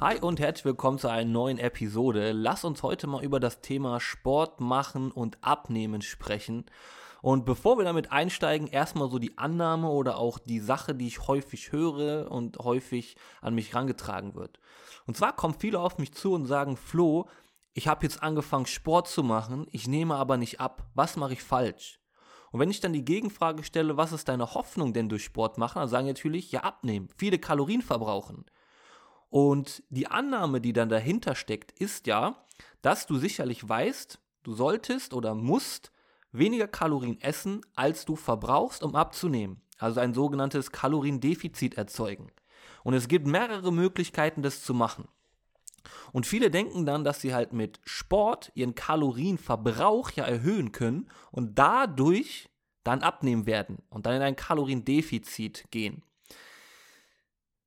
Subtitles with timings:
[0.00, 2.32] Hi und herzlich willkommen zu einer neuen Episode.
[2.32, 6.64] Lass uns heute mal über das Thema Sport machen und abnehmen sprechen.
[7.20, 11.28] Und bevor wir damit einsteigen, erstmal so die Annahme oder auch die Sache, die ich
[11.28, 14.58] häufig höre und häufig an mich herangetragen wird.
[15.06, 17.28] Und zwar kommen viele auf mich zu und sagen, Flo,
[17.74, 20.88] ich habe jetzt angefangen Sport zu machen, ich nehme aber nicht ab.
[20.94, 22.00] Was mache ich falsch?
[22.52, 25.78] Und wenn ich dann die Gegenfrage stelle, was ist deine Hoffnung denn durch Sport machen,
[25.78, 28.46] dann sagen natürlich, ja, abnehmen, viele Kalorien verbrauchen.
[29.30, 32.44] Und die Annahme, die dann dahinter steckt, ist ja,
[32.82, 35.92] dass du sicherlich weißt, du solltest oder musst
[36.32, 39.62] weniger Kalorien essen, als du verbrauchst, um abzunehmen.
[39.78, 42.30] Also ein sogenanntes Kaloriendefizit erzeugen.
[42.82, 45.08] Und es gibt mehrere Möglichkeiten, das zu machen.
[46.12, 51.58] Und viele denken dann, dass sie halt mit Sport ihren Kalorienverbrauch ja erhöhen können und
[51.58, 52.50] dadurch
[52.84, 56.02] dann abnehmen werden und dann in ein Kaloriendefizit gehen.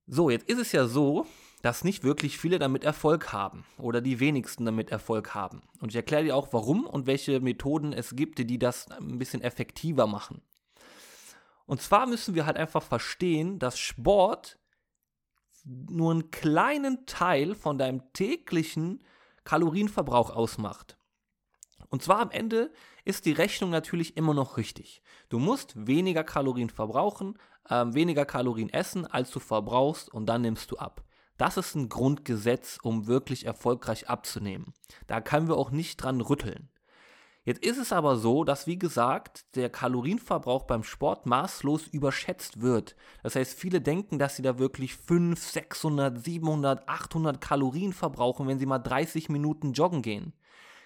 [0.06, 1.26] So, jetzt ist es ja so,
[1.64, 5.62] dass nicht wirklich viele damit Erfolg haben oder die wenigsten damit Erfolg haben.
[5.80, 9.42] Und ich erkläre dir auch, warum und welche Methoden es gibt, die das ein bisschen
[9.42, 10.42] effektiver machen.
[11.66, 14.60] Und zwar müssen wir halt einfach verstehen, dass Sport
[15.64, 19.02] nur einen kleinen Teil von deinem täglichen
[19.46, 20.98] Kalorienverbrauch ausmacht.
[21.88, 22.74] Und zwar am Ende
[23.06, 25.02] ist die Rechnung natürlich immer noch richtig.
[25.30, 27.38] Du musst weniger Kalorien verbrauchen,
[27.70, 31.06] äh, weniger Kalorien essen, als du verbrauchst und dann nimmst du ab.
[31.38, 34.74] Das ist ein Grundgesetz, um wirklich erfolgreich abzunehmen.
[35.08, 36.70] Da können wir auch nicht dran rütteln.
[37.46, 42.96] Jetzt ist es aber so, dass wie gesagt der Kalorienverbrauch beim Sport maßlos überschätzt wird.
[43.22, 48.60] Das heißt, viele denken, dass sie da wirklich 500, 600, 700, 800 Kalorien verbrauchen, wenn
[48.60, 50.34] sie mal 30 Minuten joggen gehen.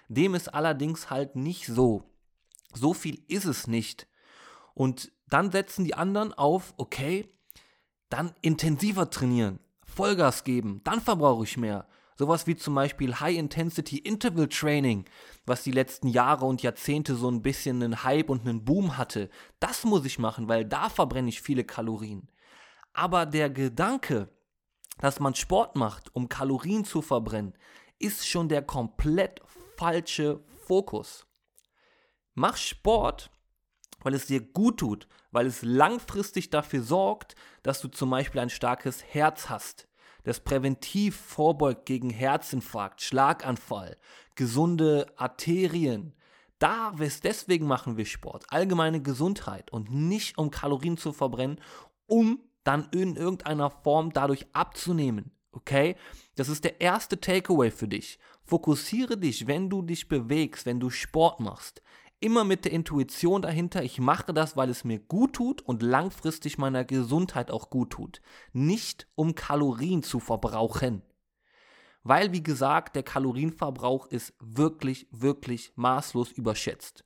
[0.08, 2.02] Dem ist allerdings halt nicht so.
[2.74, 4.08] So viel ist es nicht.
[4.74, 7.28] Und dann setzen die anderen auf, okay,
[8.08, 9.60] dann intensiver trainieren.
[9.88, 11.88] Vollgas geben, dann verbrauche ich mehr.
[12.16, 15.04] Sowas wie zum Beispiel High-Intensity Interval Training,
[15.46, 19.30] was die letzten Jahre und Jahrzehnte so ein bisschen einen Hype und einen Boom hatte.
[19.60, 22.28] Das muss ich machen, weil da verbrenne ich viele Kalorien.
[22.92, 24.28] Aber der Gedanke,
[24.98, 27.54] dass man Sport macht, um Kalorien zu verbrennen,
[28.00, 29.40] ist schon der komplett
[29.76, 31.24] falsche Fokus.
[32.34, 33.30] Mach Sport,
[34.02, 38.50] weil es dir gut tut, weil es langfristig dafür sorgt, dass du zum Beispiel ein
[38.50, 39.88] starkes Herz hast,
[40.24, 43.96] das präventiv vorbeugt gegen Herzinfarkt, Schlaganfall,
[44.34, 46.14] gesunde Arterien.
[46.58, 46.92] Da,
[47.22, 51.60] deswegen machen wir Sport, allgemeine Gesundheit und nicht um Kalorien zu verbrennen,
[52.06, 55.30] um dann in irgendeiner Form dadurch abzunehmen.
[55.52, 55.96] Okay?
[56.34, 58.18] Das ist der erste Takeaway für dich.
[58.44, 61.82] Fokussiere dich, wenn du dich bewegst, wenn du Sport machst
[62.20, 66.58] immer mit der Intuition dahinter, ich mache das, weil es mir gut tut und langfristig
[66.58, 68.20] meiner Gesundheit auch gut tut.
[68.52, 71.02] Nicht um Kalorien zu verbrauchen.
[72.02, 77.04] Weil, wie gesagt, der Kalorienverbrauch ist wirklich, wirklich maßlos überschätzt.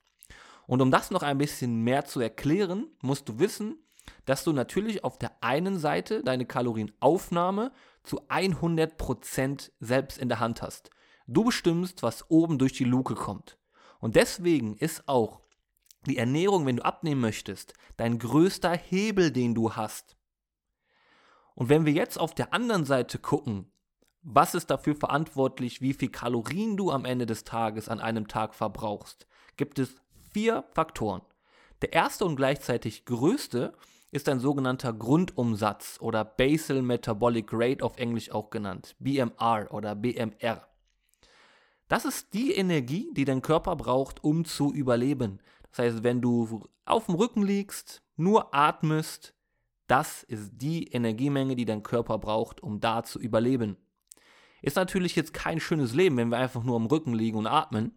[0.66, 3.78] Und um das noch ein bisschen mehr zu erklären, musst du wissen,
[4.24, 10.62] dass du natürlich auf der einen Seite deine Kalorienaufnahme zu 100% selbst in der Hand
[10.62, 10.90] hast.
[11.26, 13.58] Du bestimmst, was oben durch die Luke kommt.
[14.02, 15.42] Und deswegen ist auch
[16.06, 20.16] die Ernährung, wenn du abnehmen möchtest, dein größter Hebel, den du hast.
[21.54, 23.70] Und wenn wir jetzt auf der anderen Seite gucken,
[24.22, 28.56] was ist dafür verantwortlich, wie viel Kalorien du am Ende des Tages an einem Tag
[28.56, 29.94] verbrauchst, gibt es
[30.32, 31.22] vier Faktoren.
[31.80, 33.72] Der erste und gleichzeitig größte
[34.10, 40.71] ist ein sogenannter Grundumsatz oder Basal Metabolic Rate auf Englisch auch genannt, BMR oder BMR.
[41.92, 45.40] Das ist die Energie, die dein Körper braucht, um zu überleben.
[45.68, 49.34] Das heißt, wenn du auf dem Rücken liegst, nur atmest,
[49.88, 53.76] das ist die Energiemenge, die dein Körper braucht, um da zu überleben.
[54.62, 57.94] Ist natürlich jetzt kein schönes Leben, wenn wir einfach nur am Rücken liegen und atmen.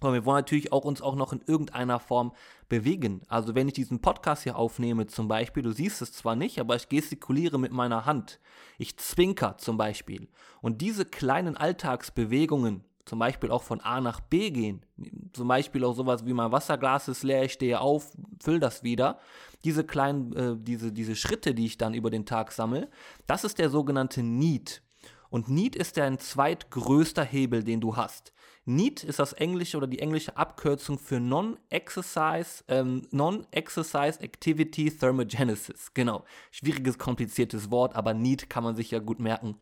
[0.00, 2.34] Aber wir wollen natürlich auch uns auch noch in irgendeiner Form
[2.68, 3.22] bewegen.
[3.28, 6.76] Also wenn ich diesen Podcast hier aufnehme zum Beispiel, du siehst es zwar nicht, aber
[6.76, 8.38] ich gestikuliere mit meiner Hand.
[8.76, 10.28] Ich zwinker zum Beispiel.
[10.60, 14.84] Und diese kleinen Alltagsbewegungen, zum Beispiel auch von A nach B gehen.
[15.32, 18.12] Zum Beispiel auch sowas wie mein Wasserglas ist leer, ich stehe auf,
[18.42, 19.18] füll das wieder.
[19.64, 22.88] Diese kleinen, äh, diese, diese Schritte, die ich dann über den Tag sammle,
[23.26, 24.82] das ist der sogenannte Need.
[25.30, 28.32] Und Need ist dein zweitgrößter Hebel, den du hast.
[28.66, 35.92] Need ist das englische oder die englische Abkürzung für Non-Exercise, ähm, Non-Exercise Activity Thermogenesis.
[35.92, 36.24] Genau.
[36.50, 39.56] Schwieriges, kompliziertes Wort, aber Need kann man sich ja gut merken.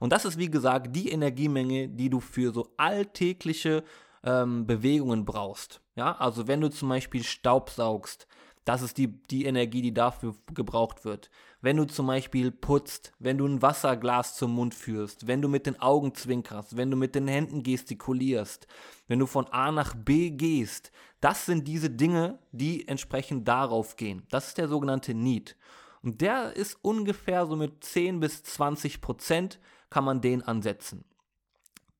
[0.00, 3.84] Und das ist, wie gesagt, die Energiemenge, die du für so alltägliche
[4.22, 5.80] ähm, Bewegungen brauchst.
[5.96, 8.26] Ja, also wenn du zum Beispiel Staub saugst,
[8.64, 11.30] Das ist die, die Energie, die dafür gebraucht wird.
[11.60, 15.66] Wenn du zum Beispiel putzt, wenn du ein Wasserglas zum Mund führst, wenn du mit
[15.66, 18.66] den Augen zwinkerst, wenn du mit den Händen gestikulierst,
[19.06, 24.26] wenn du von A nach B gehst, das sind diese Dinge, die entsprechend darauf gehen.
[24.30, 25.56] Das ist der sogenannte Need.
[26.02, 29.58] Und der ist ungefähr so mit 10 bis 20 Prozent
[29.94, 31.04] kann man den ansetzen.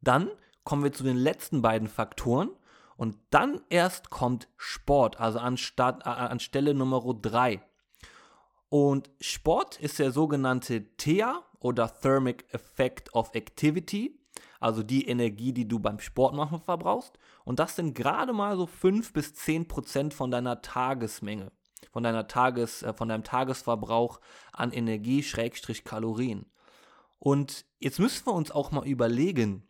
[0.01, 0.29] Dann
[0.65, 2.51] kommen wir zu den letzten beiden Faktoren
[2.97, 7.63] und dann erst kommt Sport, also anstatt, äh, an Stelle Nummer 3.
[8.69, 14.19] Und Sport ist der sogenannte TEA oder Thermic Effect of Activity,
[14.59, 17.17] also die Energie, die du beim Sportmachen verbrauchst.
[17.45, 21.53] Und das sind gerade mal so 5 bis 10 Prozent von deiner Tagesmenge,
[21.93, 24.19] von, deiner Tages, äh, von deinem Tagesverbrauch
[24.53, 26.47] an Energie, Schrägstrich Kalorien.
[27.25, 29.67] Und jetzt müssen wir uns auch mal überlegen,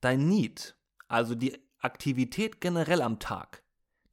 [0.00, 3.62] dein Need, also die Aktivität generell am Tag,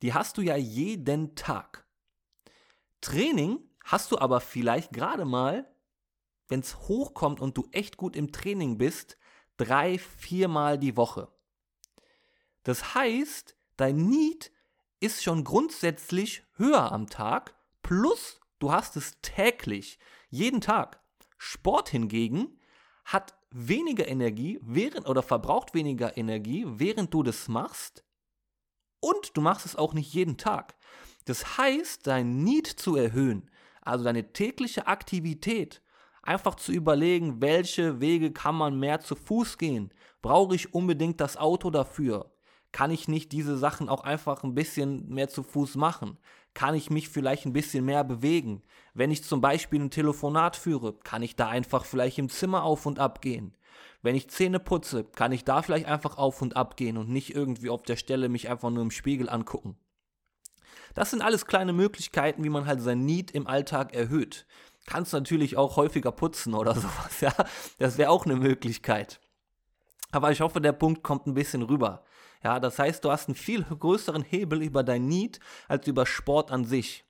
[0.02, 1.88] die hast du ja jeden Tag.
[3.00, 5.74] Training hast du aber vielleicht gerade mal,
[6.50, 9.18] wenn es hochkommt und du echt gut im Training bist,
[9.56, 11.32] drei, viermal die Woche.
[12.64, 14.52] Das heißt, dein Need
[15.00, 20.00] ist schon grundsätzlich höher am Tag, plus du hast es täglich,
[20.30, 21.00] jeden Tag.
[21.40, 22.60] Sport hingegen
[23.06, 28.04] hat weniger Energie während oder verbraucht weniger Energie, während du das machst.
[29.00, 30.76] Und du machst es auch nicht jeden Tag.
[31.26, 33.50] Das heißt, dein Need zu erhöhen,
[33.82, 35.82] also deine tägliche Aktivität,
[36.22, 39.94] einfach zu überlegen, welche Wege kann man mehr zu Fuß gehen?
[40.22, 42.36] Brauche ich unbedingt das Auto dafür?
[42.72, 46.20] Kann ich nicht diese Sachen auch einfach ein bisschen mehr zu Fuß machen?
[46.54, 48.64] Kann ich mich vielleicht ein bisschen mehr bewegen?
[48.94, 52.86] Wenn ich zum Beispiel ein Telefonat führe, kann ich da einfach vielleicht im Zimmer auf
[52.86, 53.56] und ab gehen?
[54.02, 57.36] Wenn ich Zähne putze, kann ich da vielleicht einfach auf und ab gehen und nicht
[57.36, 59.78] irgendwie auf der Stelle mich einfach nur im Spiegel angucken.
[60.96, 64.46] Das sind alles kleine Möglichkeiten, wie man halt sein Need im Alltag erhöht.
[64.86, 67.34] Kannst natürlich auch häufiger putzen oder sowas, ja.
[67.78, 69.20] Das wäre auch eine Möglichkeit.
[70.12, 72.04] Aber ich hoffe, der Punkt kommt ein bisschen rüber.
[72.44, 76.52] Ja, das heißt, du hast einen viel größeren Hebel über dein Need als über Sport
[76.52, 77.04] an sich.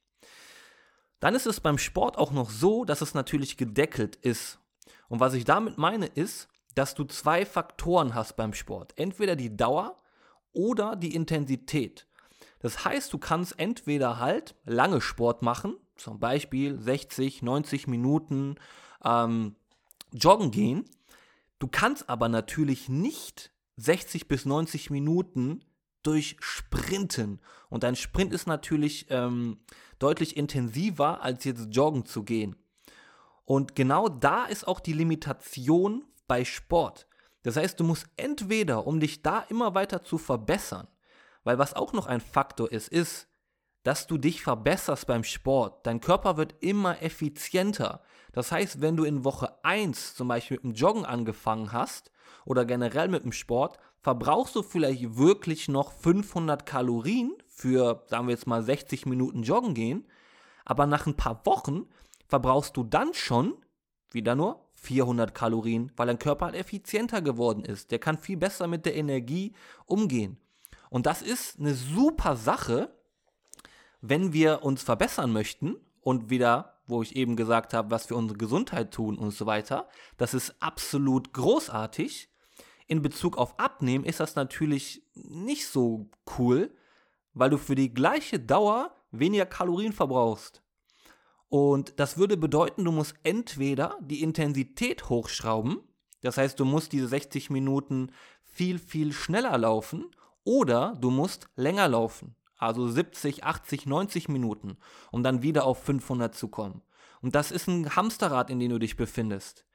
[1.20, 4.60] Dann ist es beim Sport auch noch so, dass es natürlich gedeckelt ist.
[5.08, 8.94] Und was ich damit meine ist, dass du zwei Faktoren hast beim Sport.
[8.96, 10.02] Entweder die Dauer
[10.54, 12.08] oder die Intensität.
[12.60, 18.56] Das heißt, du kannst entweder halt lange Sport machen, zum Beispiel 60, 90 Minuten
[19.04, 19.56] ähm,
[20.12, 20.86] joggen gehen.
[21.60, 25.64] Du kannst aber natürlich nicht 60 bis 90 Minuten
[26.04, 27.40] durch Sprinten.
[27.70, 29.60] Und dein Sprint ist natürlich ähm,
[30.00, 32.56] deutlich intensiver, als jetzt joggen zu gehen.
[33.46, 37.08] Und genau da ist auch die Limitation bei Sport.
[37.44, 40.88] Das heißt, du musst entweder, um dich da immer weiter zu verbessern,
[41.44, 43.29] weil was auch noch ein Faktor ist, ist,
[43.84, 45.86] dass du dich verbesserst beim Sport.
[45.86, 48.02] Dein Körper wird immer effizienter.
[48.32, 52.12] Das heißt, wenn du in Woche 1 zum Beispiel mit dem Joggen angefangen hast
[52.46, 58.34] oder generell mit dem Sport, verbrauchst du vielleicht wirklich noch 500 Kalorien für, sagen wir
[58.34, 60.08] jetzt mal, 60 Minuten Joggen gehen.
[60.66, 61.88] Aber nach ein paar Wochen
[62.28, 63.56] verbrauchst du dann schon
[64.12, 67.92] wieder nur 400 Kalorien, weil dein Körper halt effizienter geworden ist.
[67.92, 69.54] Der kann viel besser mit der Energie
[69.86, 70.38] umgehen.
[70.90, 72.94] Und das ist eine super Sache,
[74.02, 78.38] wenn wir uns verbessern möchten und wieder, wo ich eben gesagt habe, was für unsere
[78.38, 79.88] Gesundheit tun und so weiter.
[80.18, 82.30] Das ist absolut großartig.
[82.88, 86.72] In Bezug auf Abnehmen ist das natürlich nicht so cool,
[87.34, 90.64] weil du für die gleiche Dauer weniger Kalorien verbrauchst.
[91.50, 95.80] Und das würde bedeuten, du musst entweder die Intensität hochschrauben,
[96.22, 98.12] das heißt, du musst diese 60 Minuten
[98.44, 100.12] viel, viel schneller laufen,
[100.44, 104.78] oder du musst länger laufen, also 70, 80, 90 Minuten,
[105.12, 106.82] um dann wieder auf 500 zu kommen.
[107.22, 109.66] Und das ist ein Hamsterrad, in dem du dich befindest.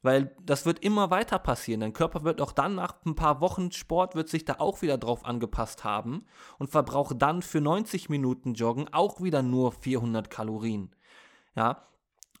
[0.00, 1.80] Weil das wird immer weiter passieren.
[1.80, 4.96] Dein Körper wird auch dann nach ein paar Wochen Sport, wird sich da auch wieder
[4.96, 6.24] drauf angepasst haben
[6.58, 10.94] und verbraucht dann für 90 Minuten Joggen auch wieder nur 400 Kalorien.
[11.56, 11.88] Ja,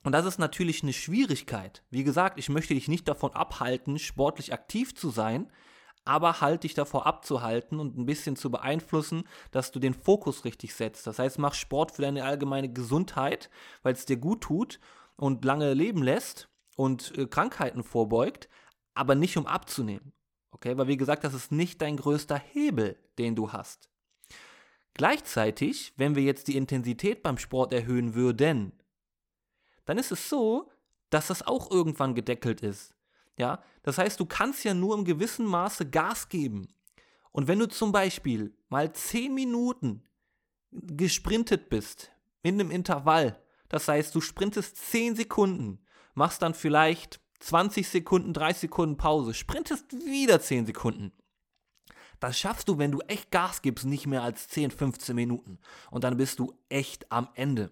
[0.04, 1.82] und das ist natürlich eine Schwierigkeit.
[1.90, 5.50] Wie gesagt, ich möchte dich nicht davon abhalten, sportlich aktiv zu sein,
[6.08, 10.74] aber halt dich davor abzuhalten und ein bisschen zu beeinflussen, dass du den Fokus richtig
[10.74, 11.06] setzt.
[11.06, 13.50] Das heißt, mach Sport für deine allgemeine Gesundheit,
[13.82, 14.80] weil es dir gut tut
[15.16, 18.48] und lange leben lässt und äh, Krankheiten vorbeugt,
[18.94, 20.14] aber nicht um abzunehmen.
[20.50, 23.90] Okay, weil wie gesagt, das ist nicht dein größter Hebel, den du hast.
[24.94, 28.72] Gleichzeitig, wenn wir jetzt die Intensität beim Sport erhöhen würden,
[29.84, 30.70] dann ist es so,
[31.10, 32.94] dass das auch irgendwann gedeckelt ist.
[33.38, 36.68] Ja, das heißt, du kannst ja nur im gewissen Maße Gas geben.
[37.32, 40.02] Und wenn du zum Beispiel mal 10 Minuten
[40.72, 42.10] gesprintet bist
[42.42, 45.78] in einem Intervall, das heißt, du sprintest 10 Sekunden,
[46.14, 51.12] machst dann vielleicht 20 Sekunden, 30 Sekunden Pause, sprintest wieder 10 Sekunden.
[52.20, 55.58] Das schaffst du, wenn du echt Gas gibst, nicht mehr als 10, 15 Minuten.
[55.90, 57.70] Und dann bist du echt am Ende.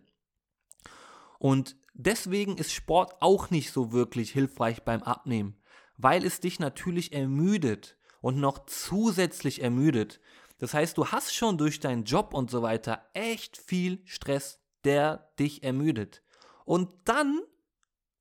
[1.38, 5.60] Und deswegen ist Sport auch nicht so wirklich hilfreich beim Abnehmen,
[5.96, 10.20] weil es dich natürlich ermüdet und noch zusätzlich ermüdet.
[10.58, 15.30] Das heißt, du hast schon durch deinen Job und so weiter echt viel Stress, der
[15.38, 16.22] dich ermüdet.
[16.64, 17.40] Und dann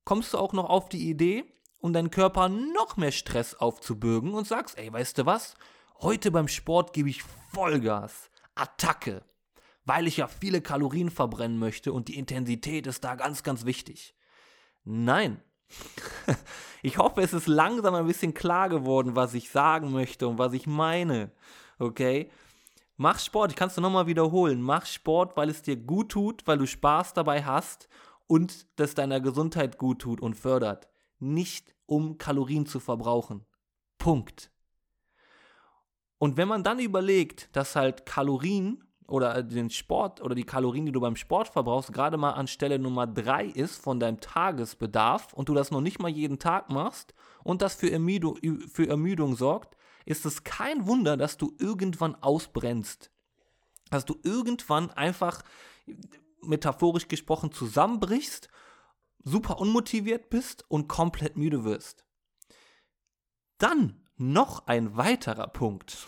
[0.03, 1.45] kommst du auch noch auf die Idee,
[1.79, 5.55] um deinen Körper noch mehr Stress aufzubürgen und sagst, ey, weißt du was?
[6.01, 9.23] Heute beim Sport gebe ich Vollgas, Attacke,
[9.85, 14.15] weil ich ja viele Kalorien verbrennen möchte und die Intensität ist da ganz, ganz wichtig.
[14.83, 15.41] Nein.
[16.81, 20.53] ich hoffe, es ist langsam ein bisschen klar geworden, was ich sagen möchte und was
[20.53, 21.31] ich meine.
[21.79, 22.29] Okay?
[22.97, 24.61] Mach Sport, ich kann es nochmal wiederholen.
[24.61, 27.89] Mach Sport, weil es dir gut tut, weil du Spaß dabei hast
[28.27, 30.87] und das deiner Gesundheit gut tut und fördert.
[31.19, 33.45] Nicht um Kalorien zu verbrauchen.
[33.97, 34.51] Punkt.
[36.17, 40.91] Und wenn man dann überlegt, dass halt Kalorien oder den Sport oder die Kalorien, die
[40.91, 45.49] du beim Sport verbrauchst, gerade mal an Stelle Nummer 3 ist von deinem Tagesbedarf und
[45.49, 48.37] du das noch nicht mal jeden Tag machst und das für Ermüdung,
[48.71, 53.11] für Ermüdung sorgt, ist es kein Wunder, dass du irgendwann ausbrennst.
[53.89, 55.43] Dass du irgendwann einfach,
[56.41, 58.49] metaphorisch gesprochen, zusammenbrichst,
[59.23, 62.05] super unmotiviert bist und komplett müde wirst.
[63.57, 66.07] Dann noch ein weiterer Punkt.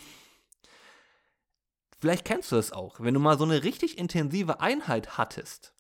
[2.00, 5.74] Vielleicht kennst du es auch, wenn du mal so eine richtig intensive Einheit hattest,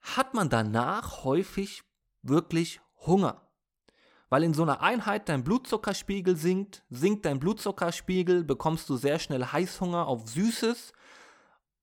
[0.00, 1.82] hat man danach häufig
[2.22, 3.48] wirklich Hunger.
[4.28, 9.44] Weil in so einer Einheit dein Blutzuckerspiegel sinkt, sinkt dein Blutzuckerspiegel, bekommst du sehr schnell
[9.44, 10.92] Heißhunger auf Süßes.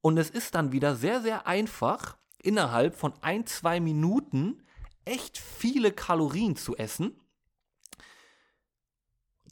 [0.01, 4.63] Und es ist dann wieder sehr, sehr einfach, innerhalb von ein, zwei Minuten
[5.03, 7.19] echt viele Kalorien zu essen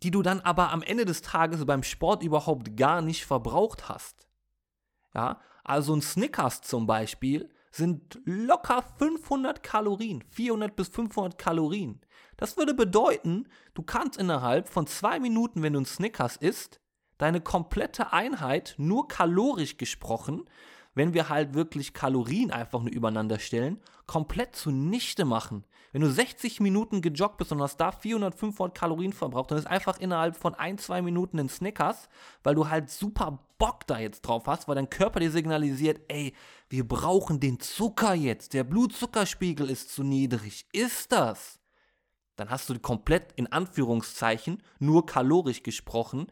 [0.04, 4.28] die du dann aber am Ende des Tages beim Sport überhaupt gar nicht verbraucht hast.
[5.14, 12.02] Ja, also ein Snickers zum Beispiel sind locker 500 Kalorien, 400 bis 500 Kalorien.
[12.38, 16.80] Das würde bedeuten, du kannst innerhalb von zwei Minuten, wenn du ein Snickers isst,
[17.18, 20.46] deine komplette Einheit nur kalorisch gesprochen,
[20.96, 25.66] wenn wir halt wirklich Kalorien einfach nur übereinander stellen, komplett zunichte machen.
[25.92, 29.68] Wenn du 60 Minuten gejoggt bist und hast da 400, 500 Kalorien verbraucht, dann ist
[29.68, 32.10] einfach innerhalb von ein, zwei Minuten ein Snickers,
[32.44, 36.34] weil du halt super Bock da jetzt drauf hast, weil dein Körper dir signalisiert, ey,
[36.70, 40.66] wir brauchen den Zucker jetzt, der Blutzuckerspiegel ist zu niedrig.
[40.74, 41.60] Ist das?
[42.36, 46.28] Dann hast du komplett in Anführungszeichen nur kalorisch gesprochen,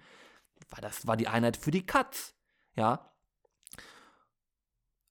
[0.69, 2.35] weil das war die Einheit für die Katz.
[2.75, 3.12] Ja.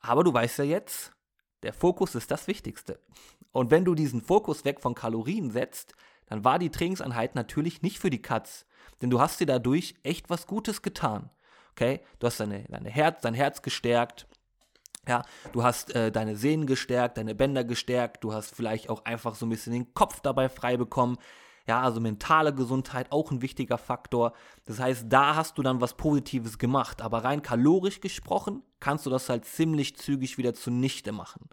[0.03, 1.13] Aber du weißt ja jetzt,
[1.63, 2.99] der Fokus ist das Wichtigste.
[3.53, 5.95] Und wenn du diesen Fokus weg von Kalorien setzt,
[6.27, 8.67] dann war die Trainingseinheit natürlich nicht für die Katz.
[9.01, 11.31] Denn du hast dir dadurch echt was Gutes getan.
[11.73, 12.01] Okay?
[12.19, 14.27] Du hast deine, deine Herz, dein Herz gestärkt.
[15.07, 19.35] Ja, du hast äh, deine Sehnen gestärkt, deine Bänder gestärkt, du hast vielleicht auch einfach
[19.35, 21.19] so ein bisschen den Kopf dabei frei bekommen.
[21.67, 24.33] Ja, also mentale Gesundheit auch ein wichtiger Faktor.
[24.65, 27.03] Das heißt, da hast du dann was Positives gemacht.
[27.03, 31.49] Aber rein kalorisch gesprochen, kannst du das halt ziemlich zügig wieder zunichte machen.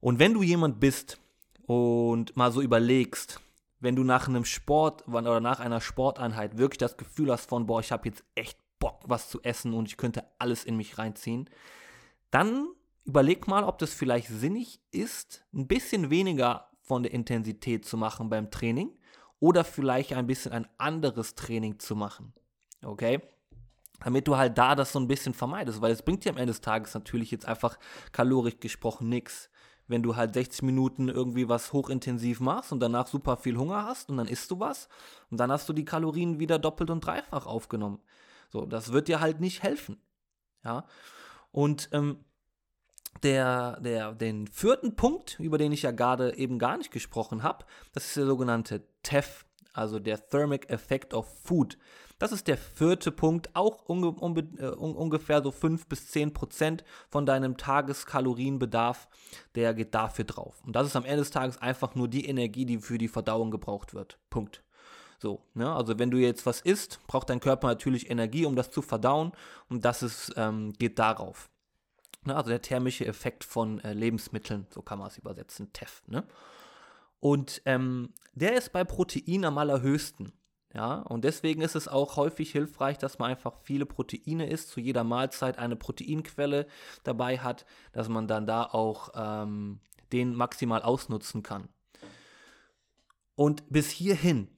[0.00, 1.18] Und wenn du jemand bist
[1.66, 3.40] und mal so überlegst,
[3.80, 7.80] wenn du nach einem Sport oder nach einer Sporteinheit wirklich das Gefühl hast von, boah,
[7.80, 11.48] ich habe jetzt echt Bock, was zu essen und ich könnte alles in mich reinziehen,
[12.30, 12.68] dann
[13.04, 18.30] überleg mal, ob das vielleicht sinnig ist, ein bisschen weniger von der Intensität zu machen
[18.30, 18.90] beim Training
[19.40, 22.32] oder vielleicht ein bisschen ein anderes Training zu machen.
[22.82, 23.20] Okay?
[24.00, 26.52] Damit du halt da das so ein bisschen vermeidest, weil es bringt dir am Ende
[26.52, 27.78] des Tages natürlich jetzt einfach
[28.12, 29.50] kalorisch gesprochen nichts.
[29.86, 34.10] Wenn du halt 60 Minuten irgendwie was hochintensiv machst und danach super viel Hunger hast
[34.10, 34.88] und dann isst du was
[35.30, 38.00] und dann hast du die Kalorien wieder doppelt und dreifach aufgenommen.
[38.50, 40.00] So, das wird dir halt nicht helfen.
[40.64, 40.84] Ja.
[41.52, 42.24] Und ähm,
[43.22, 47.64] der, der, den vierten Punkt, über den ich ja gerade eben gar nicht gesprochen habe,
[47.92, 51.78] das ist der sogenannte TEF, also der Thermic Effect of Food.
[52.18, 56.84] Das ist der vierte Punkt, auch unge unbe uh, ungefähr so 5 bis 10 Prozent
[57.08, 59.08] von deinem Tageskalorienbedarf,
[59.54, 60.60] der geht dafür drauf.
[60.66, 63.52] Und das ist am Ende des Tages einfach nur die Energie, die für die Verdauung
[63.52, 64.18] gebraucht wird.
[64.30, 64.64] Punkt.
[65.20, 65.72] So, ne?
[65.72, 69.32] also wenn du jetzt was isst, braucht dein Körper natürlich Energie, um das zu verdauen
[69.68, 71.50] und das ist, ähm, geht darauf.
[72.24, 72.36] Ne?
[72.36, 76.02] Also der thermische Effekt von äh, Lebensmitteln, so kann man es übersetzen, TEF.
[76.06, 76.24] Ne?
[77.20, 80.32] Und ähm, der ist bei Protein am allerhöchsten.
[80.74, 84.80] Ja, und deswegen ist es auch häufig hilfreich, dass man einfach viele Proteine isst, zu
[84.80, 86.66] jeder Mahlzeit eine Proteinquelle
[87.04, 89.80] dabei hat, dass man dann da auch ähm,
[90.12, 91.68] den maximal ausnutzen kann.
[93.34, 94.48] Und bis hierhin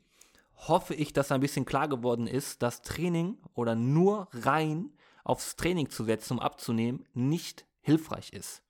[0.56, 4.90] hoffe ich, dass ein bisschen klar geworden ist, dass Training oder nur rein
[5.30, 8.62] aufs Training zu setzen, um abzunehmen, nicht hilfreich ist.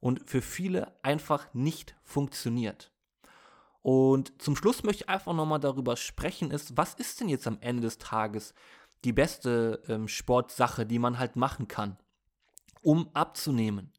[0.00, 2.92] Und für viele einfach nicht funktioniert.
[3.82, 7.58] Und zum Schluss möchte ich einfach nochmal darüber sprechen, ist, was ist denn jetzt am
[7.60, 8.54] Ende des Tages
[9.04, 11.96] die beste ähm, Sportsache, die man halt machen kann,
[12.80, 13.92] um abzunehmen?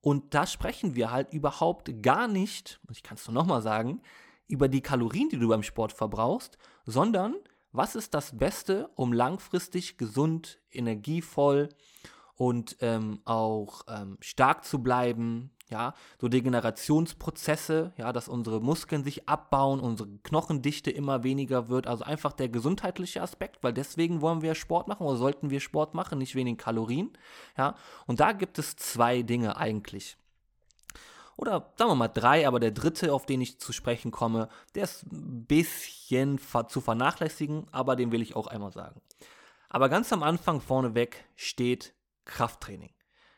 [0.00, 4.00] Und da sprechen wir halt überhaupt gar nicht, ich kann es nur nochmal sagen,
[4.48, 7.34] über die Kalorien, die du beim Sport verbrauchst, sondern
[7.76, 11.68] was ist das Beste, um langfristig gesund, energievoll
[12.34, 19.28] und ähm, auch ähm, stark zu bleiben, ja, so Degenerationsprozesse, ja, dass unsere Muskeln sich
[19.28, 24.54] abbauen, unsere Knochendichte immer weniger wird, also einfach der gesundheitliche Aspekt, weil deswegen wollen wir
[24.54, 27.10] Sport machen oder sollten wir Sport machen, nicht wegen Kalorien,
[27.58, 27.74] ja,
[28.06, 30.16] und da gibt es zwei Dinge eigentlich.
[31.36, 34.84] Oder sagen wir mal drei, aber der dritte, auf den ich zu sprechen komme, der
[34.84, 36.38] ist ein bisschen
[36.68, 39.00] zu vernachlässigen, aber den will ich auch einmal sagen.
[39.68, 42.94] Aber ganz am Anfang vorneweg steht Krafttraining.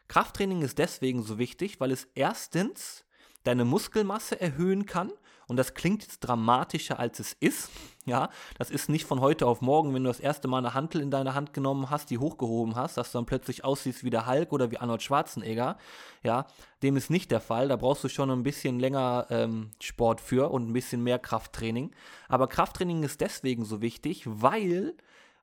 [0.07, 3.05] Krafttraining ist deswegen so wichtig, weil es erstens
[3.43, 5.13] deine Muskelmasse erhöhen kann.
[5.49, 7.71] Und das klingt jetzt dramatischer, als es ist.
[8.05, 11.01] Ja, das ist nicht von heute auf morgen, wenn du das erste Mal eine Hantel
[11.01, 14.27] in deine Hand genommen hast, die hochgehoben hast, dass du dann plötzlich aussiehst wie der
[14.27, 15.77] Hulk oder wie Arnold Schwarzenegger.
[16.23, 16.47] Ja,
[16.83, 17.69] dem ist nicht der Fall.
[17.69, 21.91] Da brauchst du schon ein bisschen länger ähm, Sport für und ein bisschen mehr Krafttraining.
[22.29, 24.95] Aber Krafttraining ist deswegen so wichtig, weil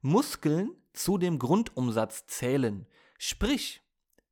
[0.02, 2.88] Muskeln zu dem Grundumsatz zählen.
[3.18, 3.82] Sprich,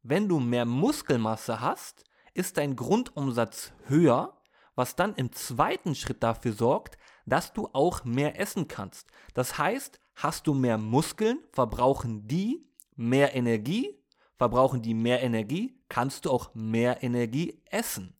[0.04, 2.04] wenn du mehr Muskelmasse hast,
[2.34, 4.38] ist dein Grundumsatz höher,
[4.76, 9.10] was dann im zweiten Schritt dafür sorgt, dass du auch mehr essen kannst.
[9.34, 14.00] Das heißt, hast du mehr Muskeln, verbrauchen die mehr Energie,
[14.36, 18.16] verbrauchen die mehr Energie, kannst du auch mehr Energie essen.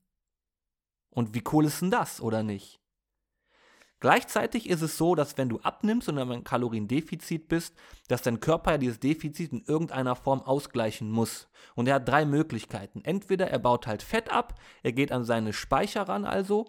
[1.10, 2.80] Und wie cool ist denn das, oder nicht?
[4.04, 7.74] Gleichzeitig ist es so, dass wenn du abnimmst und in einem Kaloriendefizit bist,
[8.06, 11.48] dass dein Körper ja dieses Defizit in irgendeiner Form ausgleichen muss.
[11.74, 13.00] Und er hat drei Möglichkeiten.
[13.02, 16.66] Entweder er baut halt Fett ab, er geht an seine Speicher ran also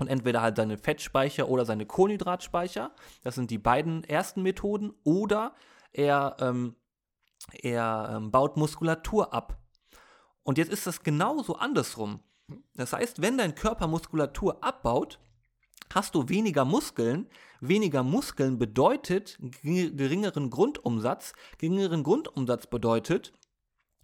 [0.00, 2.90] und entweder halt seine Fettspeicher oder seine Kohlenhydratspeicher.
[3.22, 4.92] Das sind die beiden ersten Methoden.
[5.04, 5.54] Oder
[5.92, 6.74] er, ähm,
[7.62, 9.56] er ähm, baut Muskulatur ab.
[10.42, 12.24] Und jetzt ist das genauso andersrum.
[12.74, 15.20] Das heißt, wenn dein Körper Muskulatur abbaut,
[15.92, 17.28] hast du weniger Muskeln.
[17.60, 21.32] Weniger Muskeln bedeutet geringeren Grundumsatz.
[21.58, 23.32] Geringeren Grundumsatz bedeutet,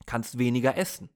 [0.06, 1.10] kannst weniger essen.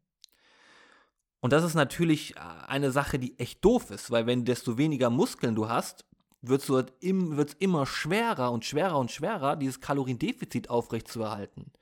[1.41, 5.11] Und das ist natürlich äh, eine Sache, die echt doof ist, weil wenn desto weniger
[5.11, 6.05] Muskeln du hast,
[6.43, 11.73] wird es halt immer schwerer und schwerer und schwerer, dieses Kaloriendefizit aufrechtzuerhalten.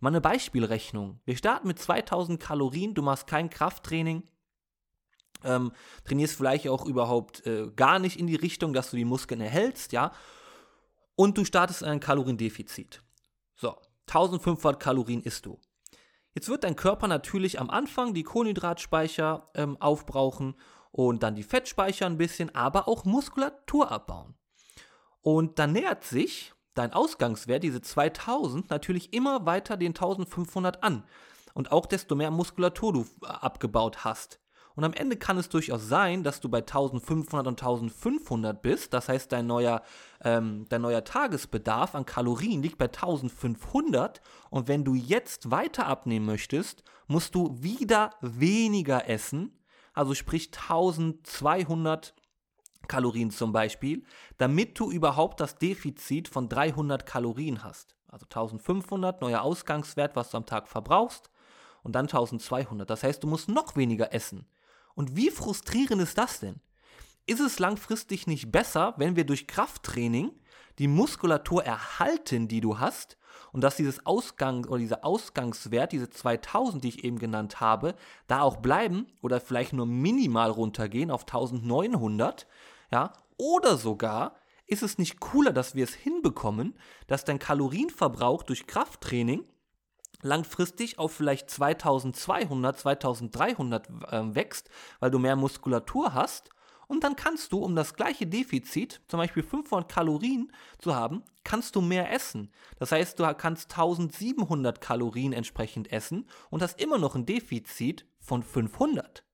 [0.00, 1.20] Mal eine Beispielrechnung.
[1.24, 4.24] Wir starten mit 2000 Kalorien, du machst kein Krafttraining,
[5.44, 5.72] ähm,
[6.04, 9.92] trainierst vielleicht auch überhaupt äh, gar nicht in die Richtung, dass du die Muskeln erhältst,
[9.92, 10.12] ja.
[11.14, 13.02] Und du startest ein Kaloriendefizit.
[13.54, 13.76] So,
[14.08, 15.60] 1500 Kalorien isst du.
[16.34, 20.54] Jetzt wird dein Körper natürlich am Anfang die Kohlenhydratspeicher ähm, aufbrauchen
[20.90, 24.34] und dann die Fettspeicher ein bisschen, aber auch Muskulatur abbauen.
[25.20, 31.04] Und dann nähert sich dein Ausgangswert, diese 2000, natürlich immer weiter den 1500 an.
[31.54, 34.40] Und auch desto mehr Muskulatur du äh, abgebaut hast.
[34.74, 38.94] Und am Ende kann es durchaus sein, dass du bei 1500 und 1500 bist.
[38.94, 39.82] Das heißt, dein neuer,
[40.22, 44.20] ähm, dein neuer Tagesbedarf an Kalorien liegt bei 1500.
[44.50, 49.58] Und wenn du jetzt weiter abnehmen möchtest, musst du wieder weniger essen.
[49.92, 52.14] Also sprich 1200
[52.88, 54.04] Kalorien zum Beispiel,
[54.38, 57.94] damit du überhaupt das Defizit von 300 Kalorien hast.
[58.08, 61.30] Also 1500, neuer Ausgangswert, was du am Tag verbrauchst,
[61.82, 62.88] und dann 1200.
[62.88, 64.46] Das heißt, du musst noch weniger essen.
[64.94, 66.60] Und wie frustrierend ist das denn?
[67.26, 70.32] Ist es langfristig nicht besser, wenn wir durch Krafttraining
[70.78, 73.16] die Muskulatur erhalten, die du hast,
[73.52, 77.94] und dass dieses Ausgang oder dieser Ausgangswert, diese 2000, die ich eben genannt habe,
[78.26, 82.46] da auch bleiben oder vielleicht nur minimal runtergehen auf 1900,
[82.90, 86.74] ja, oder sogar ist es nicht cooler, dass wir es hinbekommen,
[87.06, 89.44] dass dein Kalorienverbrauch durch Krafttraining
[90.22, 96.50] langfristig auf vielleicht 2200, 2300 äh, wächst, weil du mehr Muskulatur hast.
[96.88, 101.74] Und dann kannst du, um das gleiche Defizit, zum Beispiel 500 Kalorien zu haben, kannst
[101.74, 102.50] du mehr essen.
[102.78, 108.42] Das heißt, du kannst 1700 Kalorien entsprechend essen und hast immer noch ein Defizit von
[108.42, 109.24] 500.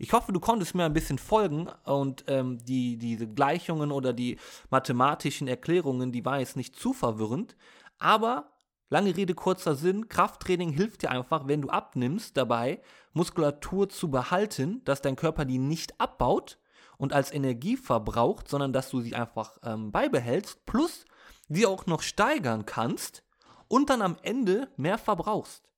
[0.00, 4.38] Ich hoffe, du konntest mir ein bisschen folgen und ähm, die, diese Gleichungen oder die
[4.70, 7.56] mathematischen Erklärungen, die waren jetzt nicht zu verwirrend,
[7.98, 8.57] aber
[8.90, 12.80] lange Rede, kurzer Sinn, Krafttraining hilft dir einfach, wenn du abnimmst, dabei
[13.12, 16.58] Muskulatur zu behalten, dass dein Körper die nicht abbaut
[16.96, 21.04] und als Energie verbraucht, sondern dass du sie einfach ähm, beibehältst, plus
[21.48, 23.22] sie auch noch steigern kannst
[23.68, 25.70] und dann am Ende mehr verbrauchst.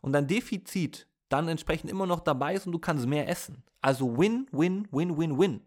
[0.00, 3.64] Und dein Defizit dann entsprechend immer noch dabei ist und du kannst mehr essen.
[3.80, 5.62] Also win, win, win, win, win.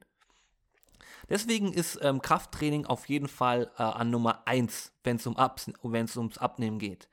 [1.29, 6.38] Deswegen ist ähm, Krafttraining auf jeden Fall äh, an Nummer 1, wenn es um ums
[6.38, 7.09] Abnehmen geht.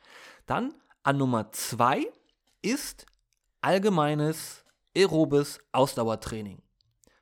[0.46, 2.06] Dann an Nummer 2
[2.62, 3.06] ist
[3.60, 4.64] allgemeines
[4.96, 6.62] aerobes Ausdauertraining.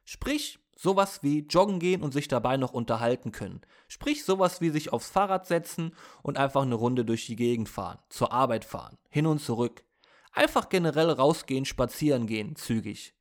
[0.04, 3.60] Sprich, sowas wie joggen gehen und sich dabei noch unterhalten können.
[3.86, 7.98] Sprich, sowas wie sich aufs Fahrrad setzen und einfach eine Runde durch die Gegend fahren,
[8.08, 9.84] zur Arbeit fahren, hin und zurück.
[10.32, 13.14] Einfach generell rausgehen, spazieren gehen, zügig.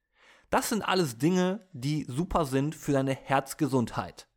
[0.49, 4.27] Das sind alles Dinge, die super sind für deine Herzgesundheit.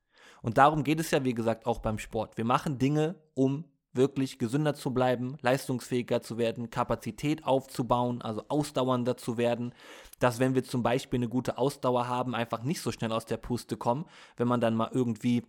[0.43, 2.37] Und darum geht es ja, wie gesagt, auch beim Sport.
[2.37, 9.17] Wir machen Dinge, um wirklich gesünder zu bleiben, leistungsfähiger zu werden, Kapazität aufzubauen, also ausdauernder
[9.17, 9.75] zu werden,
[10.19, 13.37] dass wenn wir zum Beispiel eine gute Ausdauer haben, einfach nicht so schnell aus der
[13.37, 15.45] Puste kommen, wenn man dann mal irgendwie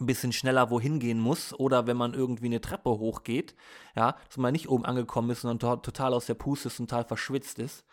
[0.00, 3.54] ein bisschen schneller wohin gehen muss oder wenn man irgendwie eine Treppe hochgeht,
[3.96, 7.04] ja, dass man nicht oben angekommen ist und total aus der Puste ist und total
[7.04, 7.84] verschwitzt ist,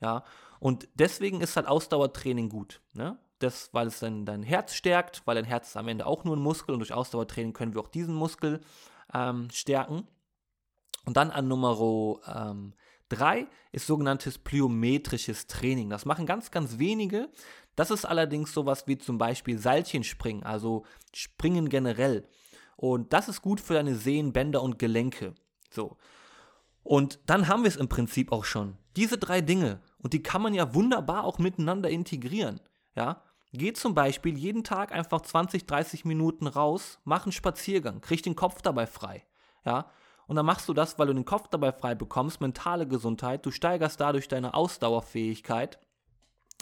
[0.00, 0.24] ja,
[0.64, 3.18] und deswegen ist halt Ausdauertraining gut, ne?
[3.38, 6.34] Das, weil es dein, dein Herz stärkt, weil dein Herz ist am Ende auch nur
[6.34, 8.62] ein Muskel und durch Ausdauertraining können wir auch diesen Muskel
[9.12, 10.08] ähm, stärken.
[11.04, 15.90] Und dann an Nummer 3 ähm, ist sogenanntes plyometrisches Training.
[15.90, 17.28] Das machen ganz, ganz wenige.
[17.76, 22.26] Das ist allerdings sowas wie zum Beispiel Seilchenspringen, also Springen generell.
[22.76, 25.34] Und das ist gut für deine Sehnen, Bänder und Gelenke.
[25.70, 25.98] So.
[26.82, 28.78] Und dann haben wir es im Prinzip auch schon.
[28.96, 29.82] Diese drei Dinge.
[30.04, 32.60] Und die kann man ja wunderbar auch miteinander integrieren.
[32.94, 33.22] Ja.
[33.52, 38.36] Geh zum Beispiel jeden Tag einfach 20, 30 Minuten raus, mach einen Spaziergang, krieg den
[38.36, 39.24] Kopf dabei frei.
[39.64, 39.90] Ja.
[40.28, 43.50] Und dann machst du das, weil du den Kopf dabei frei bekommst, mentale Gesundheit, du
[43.50, 45.80] steigerst dadurch deine Ausdauerfähigkeit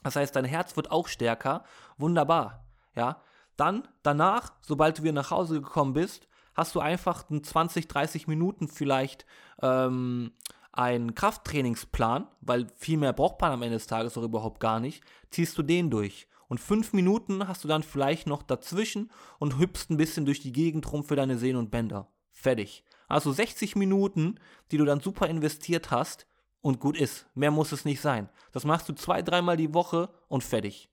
[0.02, 1.64] das heißt, dein Herz wird auch stärker.
[1.96, 2.64] Wunderbar.
[2.94, 3.22] Ja.
[3.56, 8.68] Dann, danach, sobald du wieder nach Hause gekommen bist, hast du einfach 20, 30 Minuten
[8.68, 9.26] vielleicht
[9.62, 10.32] ähm,
[10.72, 15.02] einen Krafttrainingsplan, weil viel mehr braucht man am Ende des Tages auch überhaupt gar nicht,
[15.30, 16.26] ziehst du den durch.
[16.48, 20.52] Und fünf Minuten hast du dann vielleicht noch dazwischen und hüpfst ein bisschen durch die
[20.52, 22.08] Gegend rum für deine Sehnen und Bänder.
[22.32, 22.84] Fertig.
[23.08, 24.38] Also 60 Minuten,
[24.70, 26.26] die du dann super investiert hast,
[26.62, 27.26] und gut ist.
[27.34, 28.28] Mehr muss es nicht sein.
[28.52, 30.88] Das machst du zwei, dreimal die Woche und fertig.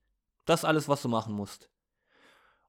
[0.45, 1.69] Das ist alles, was du machen musst.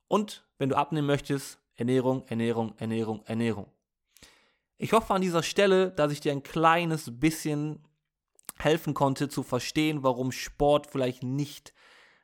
[0.06, 3.72] Und wenn du abnehmen möchtest, Ernährung, Ernährung, Ernährung, Ernährung.
[4.82, 7.84] Ich hoffe an dieser Stelle, dass ich dir ein kleines bisschen
[8.56, 11.74] helfen konnte zu verstehen, warum Sport vielleicht nicht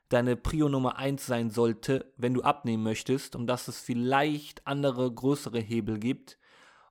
[0.09, 5.13] deine Prio Nummer 1 sein sollte, wenn du abnehmen möchtest und dass es vielleicht andere
[5.13, 6.39] größere Hebel gibt.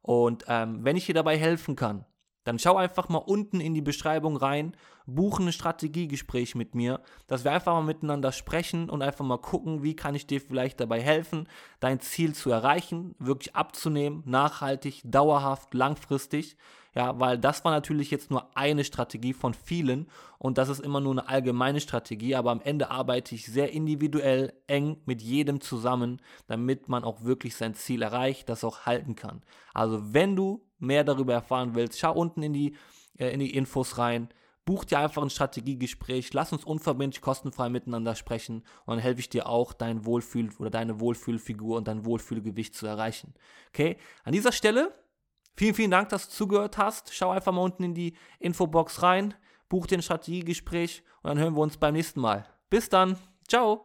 [0.02, 2.06] Und ähm, wenn ich dir dabei helfen kann,
[2.46, 7.42] dann schau einfach mal unten in die Beschreibung rein, buche ein Strategiegespräch mit mir, dass
[7.42, 11.00] wir einfach mal miteinander sprechen und einfach mal gucken, wie kann ich dir vielleicht dabei
[11.00, 11.48] helfen,
[11.80, 16.56] dein Ziel zu erreichen, wirklich abzunehmen, nachhaltig, dauerhaft, langfristig.
[16.94, 20.06] Ja, weil das war natürlich jetzt nur eine Strategie von vielen
[20.38, 24.54] und das ist immer nur eine allgemeine Strategie, aber am Ende arbeite ich sehr individuell,
[24.66, 29.42] eng mit jedem zusammen, damit man auch wirklich sein Ziel erreicht, das auch halten kann.
[29.74, 32.76] Also wenn du mehr darüber erfahren willst, schau unten in die,
[33.18, 34.28] äh, in die Infos rein.
[34.64, 39.28] Buch dir einfach ein Strategiegespräch, lass uns unverbindlich kostenfrei miteinander sprechen und dann helfe ich
[39.28, 43.34] dir auch, dein Wohlfühl oder deine Wohlfühlfigur und dein Wohlfühlgewicht zu erreichen.
[43.68, 43.96] Okay?
[44.24, 44.92] An dieser Stelle,
[45.54, 47.14] vielen, vielen Dank, dass du zugehört hast.
[47.14, 49.34] Schau einfach mal unten in die Infobox rein,
[49.68, 52.44] buch dir ein Strategiegespräch und dann hören wir uns beim nächsten Mal.
[52.68, 53.16] Bis dann.
[53.46, 53.84] Ciao.